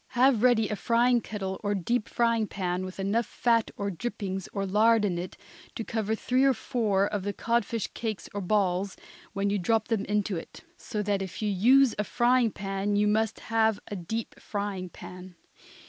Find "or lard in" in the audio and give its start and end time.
4.51-5.19